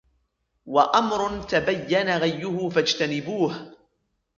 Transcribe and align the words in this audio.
وَأَمْرٌ 0.65 1.43
تَبَيَّنَ 1.43 2.17
غَيُّهُ 2.17 2.69
فَاجْتَنِبُوهُ 2.69 3.73